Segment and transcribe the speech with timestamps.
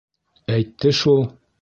[0.55, 1.25] Әйтте шул.